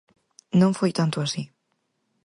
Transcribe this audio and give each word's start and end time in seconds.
Non 0.61 0.71
foi 0.79 0.91
tanto 0.99 1.17
así. 1.25 1.43